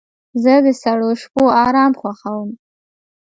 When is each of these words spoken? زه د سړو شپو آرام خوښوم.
زه 0.43 0.53
د 0.65 0.67
سړو 0.81 1.09
شپو 1.21 1.43
آرام 1.65 1.91
خوښوم. 1.99 2.49